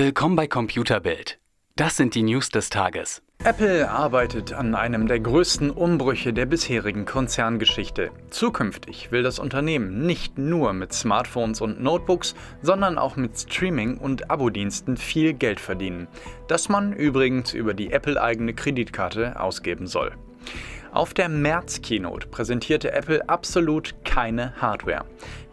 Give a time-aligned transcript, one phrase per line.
[0.00, 1.40] Willkommen bei Computerbild.
[1.74, 3.20] Das sind die News des Tages.
[3.42, 8.12] Apple arbeitet an einem der größten Umbrüche der bisherigen Konzerngeschichte.
[8.30, 14.30] Zukünftig will das Unternehmen nicht nur mit Smartphones und Notebooks, sondern auch mit Streaming und
[14.30, 16.06] Abo-Diensten viel Geld verdienen,
[16.46, 20.12] das man übrigens über die Apple-eigene Kreditkarte ausgeben soll.
[20.92, 25.06] Auf der März-Keynote präsentierte Apple absolut keine Hardware.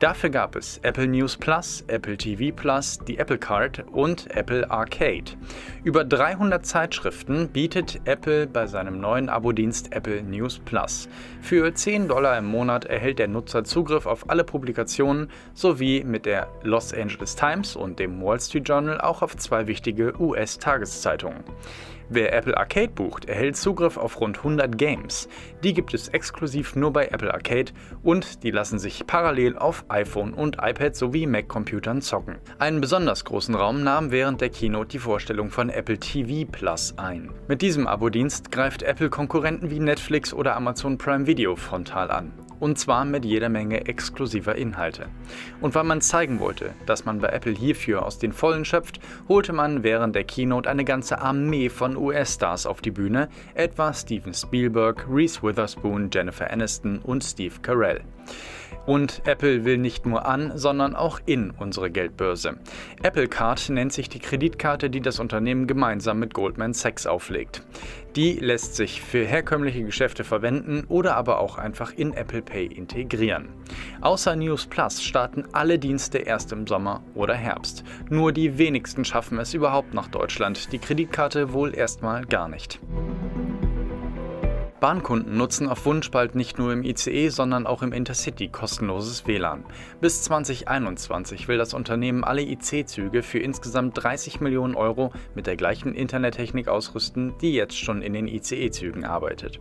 [0.00, 5.32] Dafür gab es Apple News Plus, Apple TV Plus, die Apple Card und Apple Arcade.
[5.84, 11.06] Über 300 Zeitschriften bietet Apple bei seinem neuen Abo-Dienst Apple News Plus.
[11.42, 16.48] Für 10 Dollar im Monat erhält der Nutzer Zugriff auf alle Publikationen sowie mit der
[16.62, 21.44] Los Angeles Times und dem Wall Street Journal auch auf zwei wichtige US-Tageszeitungen.
[22.12, 25.28] Wer Apple Arcade bucht, erhält Zugriff auf rund 100 Games.
[25.62, 27.70] Die gibt es exklusiv nur bei Apple Arcade
[28.02, 32.36] und die lassen sich parallel auf iPhone und iPad sowie Mac-Computern zocken.
[32.58, 37.30] Einen besonders großen Raum nahm während der Keynote die Vorstellung von Apple TV Plus ein.
[37.48, 42.78] Mit diesem Abo-Dienst greift Apple Konkurrenten wie Netflix oder Amazon Prime Video frontal an und
[42.78, 45.06] zwar mit jeder Menge exklusiver Inhalte.
[45.60, 49.52] Und weil man zeigen wollte, dass man bei Apple hierfür aus den Vollen schöpft, holte
[49.52, 55.06] man während der Keynote eine ganze Armee von US-Stars auf die Bühne, etwa Steven Spielberg,
[55.10, 58.02] Reese Witherspoon, Jennifer Aniston und Steve Carell.
[58.86, 62.56] Und Apple will nicht nur an, sondern auch in unsere Geldbörse.
[63.02, 67.62] Apple Card nennt sich die Kreditkarte, die das Unternehmen gemeinsam mit Goldman Sachs auflegt.
[68.16, 73.48] Die lässt sich für herkömmliche Geschäfte verwenden oder aber auch einfach in Apple Pay integrieren.
[74.00, 77.84] Außer News Plus starten alle Dienste erst im Sommer oder Herbst.
[78.08, 82.80] Nur die wenigsten schaffen es überhaupt nach Deutschland, die Kreditkarte wohl erstmal gar nicht.
[84.80, 89.64] Bahnkunden nutzen auf Wunsch bald nicht nur im ICE, sondern auch im Intercity kostenloses WLAN.
[90.00, 95.94] Bis 2021 will das Unternehmen alle IC-Züge für insgesamt 30 Millionen Euro mit der gleichen
[95.94, 99.60] Internettechnik ausrüsten, die jetzt schon in den ICE-Zügen arbeitet.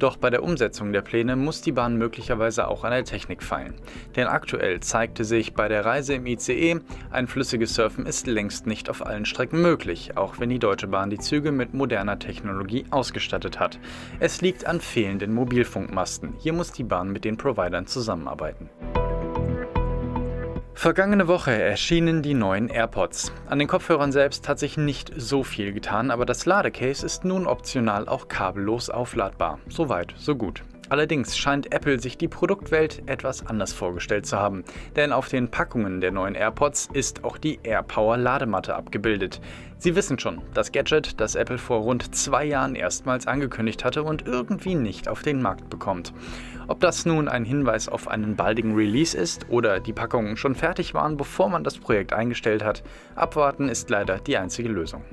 [0.00, 3.74] Doch bei der Umsetzung der Pläne muss die Bahn möglicherweise auch an der Technik feilen.
[4.16, 8.90] Denn aktuell zeigte sich bei der Reise im ICE, ein flüssiges Surfen ist längst nicht
[8.90, 13.60] auf allen Strecken möglich, auch wenn die Deutsche Bahn die Züge mit moderner Technologie ausgestattet
[13.60, 13.78] hat.
[14.18, 16.34] Es liegt an fehlenden Mobilfunkmasten.
[16.38, 18.68] Hier muss die Bahn mit den Providern zusammenarbeiten.
[20.74, 23.32] Vergangene Woche erschienen die neuen AirPods.
[23.46, 27.46] An den Kopfhörern selbst hat sich nicht so viel getan, aber das Ladecase ist nun
[27.46, 29.58] optional auch kabellos aufladbar.
[29.68, 30.62] Soweit, so gut.
[30.90, 34.64] Allerdings scheint Apple sich die Produktwelt etwas anders vorgestellt zu haben,
[34.96, 39.40] denn auf den Packungen der neuen AirPods ist auch die AirPower Ladematte abgebildet.
[39.78, 44.26] Sie wissen schon, das Gadget, das Apple vor rund zwei Jahren erstmals angekündigt hatte und
[44.26, 46.12] irgendwie nicht auf den Markt bekommt.
[46.66, 50.92] Ob das nun ein Hinweis auf einen baldigen Release ist oder die Packungen schon fertig
[50.92, 52.82] waren, bevor man das Projekt eingestellt hat,
[53.14, 55.04] abwarten ist leider die einzige Lösung.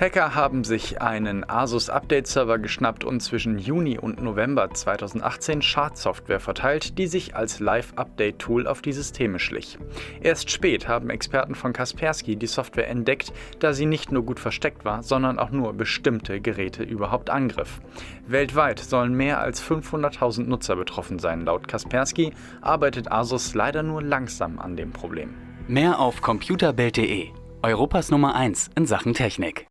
[0.00, 6.96] Hacker haben sich einen Asus Update-Server geschnappt und zwischen Juni und November 2018 Schadsoftware verteilt,
[6.96, 9.76] die sich als Live-Update-Tool auf die Systeme schlich.
[10.22, 14.86] Erst spät haben Experten von Kaspersky die Software entdeckt, da sie nicht nur gut versteckt
[14.86, 17.82] war, sondern auch nur bestimmte Geräte überhaupt angriff.
[18.26, 21.44] Weltweit sollen mehr als 500.000 Nutzer betroffen sein.
[21.44, 22.32] Laut Kaspersky
[22.62, 25.34] arbeitet Asus leider nur langsam an dem Problem.
[25.68, 27.28] Mehr auf computerbild.de,
[27.60, 29.66] Europas Nummer 1 in Sachen Technik.